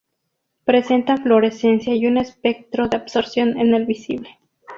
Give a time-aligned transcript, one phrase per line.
[0.65, 4.39] Presentan fluorescencia y un espectro de absorción en el visible.